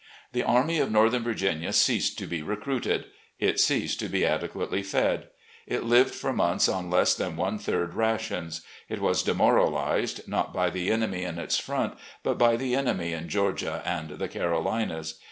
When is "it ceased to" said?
3.37-4.09